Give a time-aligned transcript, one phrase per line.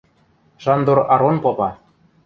[0.63, 1.69] –Шандор Арон попа.